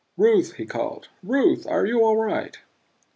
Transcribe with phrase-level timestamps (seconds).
[0.17, 1.09] "Ruth!" he called.
[1.21, 2.57] "Ruth are you all right?"